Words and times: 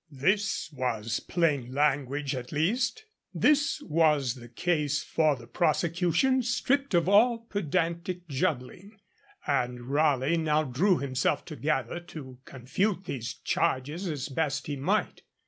This 0.09 0.71
was 0.71 1.19
plain 1.19 1.75
language, 1.75 2.33
at 2.35 2.51
least; 2.51 3.05
this 3.35 3.81
was 3.83 4.33
the 4.33 4.49
case 4.49 5.03
for 5.03 5.35
the 5.35 5.45
prosecution, 5.45 6.41
stripped 6.41 6.95
of 6.95 7.07
all 7.07 7.37
pedantic 7.51 8.27
juggling; 8.27 8.97
and 9.45 9.81
Raleigh 9.91 10.37
now 10.37 10.63
drew 10.63 10.97
himself 10.97 11.45
together 11.45 11.99
to 11.99 12.39
confute 12.45 13.05
these 13.05 13.35
charges 13.35 14.07
as 14.07 14.27
best 14.27 14.65
he 14.65 14.75
might. 14.75 15.21